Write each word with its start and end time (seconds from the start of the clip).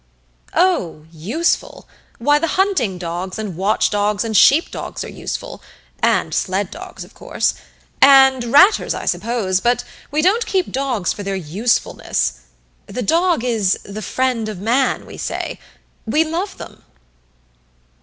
"Oh 0.55 1.05
useful! 1.11 1.87
Why, 2.17 2.39
the 2.39 2.47
hunting 2.57 2.97
dogs 2.97 3.37
and 3.37 3.55
watchdogs 3.55 4.23
and 4.23 4.35
sheepdogs 4.35 5.03
are 5.03 5.11
useful 5.11 5.61
and 6.01 6.33
sleddogs 6.33 7.03
of 7.03 7.13
course! 7.13 7.53
and 8.01 8.45
ratters, 8.51 8.95
I 8.95 9.05
suppose, 9.05 9.59
but 9.59 9.83
we 10.09 10.23
don't 10.23 10.47
keep 10.47 10.71
dogs 10.71 11.13
for 11.13 11.21
their 11.21 11.35
usefulness. 11.35 12.39
The 12.87 13.03
dog 13.03 13.43
is 13.43 13.77
'the 13.83 14.01
friend 14.01 14.49
of 14.49 14.57
man,' 14.59 15.05
we 15.05 15.19
say 15.19 15.59
we 16.07 16.23
love 16.23 16.57
them." 16.57 16.83